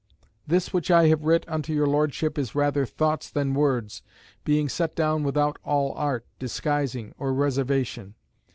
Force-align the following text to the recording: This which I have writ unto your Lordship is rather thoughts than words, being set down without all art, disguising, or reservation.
This 0.47 0.73
which 0.73 0.89
I 0.89 1.09
have 1.09 1.21
writ 1.25 1.45
unto 1.47 1.71
your 1.73 1.85
Lordship 1.85 2.39
is 2.39 2.55
rather 2.55 2.87
thoughts 2.87 3.29
than 3.29 3.53
words, 3.53 4.01
being 4.43 4.67
set 4.67 4.95
down 4.95 5.21
without 5.23 5.59
all 5.63 5.91
art, 5.95 6.25
disguising, 6.39 7.13
or 7.19 7.31
reservation. 7.35 8.15